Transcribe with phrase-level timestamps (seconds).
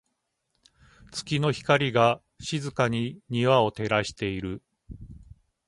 [1.11, 4.63] 月の光が、静かに庭を照らしている。